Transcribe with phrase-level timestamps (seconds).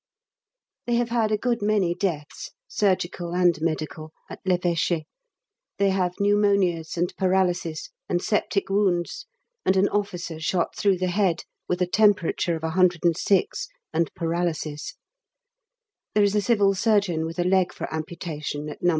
[0.87, 5.03] They have had a good many deaths, surgical and medical, at L'Evêché;
[5.77, 9.27] they have pneumonias, and paralysis, and septic wounds,
[9.63, 14.95] and an officer shot through the head, with a temperature of 106 and paralysis;
[16.15, 18.89] there is a civil surgeon with a leg for amputation at No.